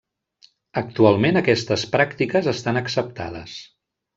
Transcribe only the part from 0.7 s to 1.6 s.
Actualment